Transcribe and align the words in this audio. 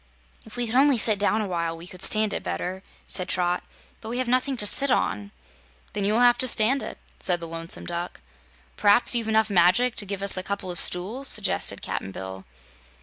"If 0.47 0.55
we 0.57 0.65
could 0.65 0.73
only 0.73 0.97
sit 0.97 1.19
down 1.19 1.41
a 1.41 1.47
while, 1.47 1.77
we 1.77 1.85
could 1.85 2.01
stand 2.01 2.33
it 2.33 2.41
better," 2.41 2.81
said 3.05 3.29
Trot, 3.29 3.63
"but 4.01 4.09
we 4.09 4.17
have 4.17 4.27
nothing 4.27 4.57
to 4.57 4.65
sit 4.65 4.89
on." 4.89 5.29
"Then 5.93 6.05
you 6.05 6.13
will 6.13 6.21
have 6.21 6.39
to 6.39 6.47
stand 6.47 6.81
it," 6.81 6.97
said 7.19 7.39
the 7.39 7.47
Lonesome 7.47 7.85
Duck. 7.85 8.19
"P'raps 8.77 9.13
you've 9.13 9.29
enough 9.29 9.51
magic 9.51 9.95
to 9.97 10.05
give 10.07 10.23
us 10.23 10.35
a 10.37 10.41
couple 10.41 10.71
of 10.71 10.79
stools," 10.79 11.27
suggested 11.27 11.83
Cap'n 11.83 12.11
Bill. 12.11 12.45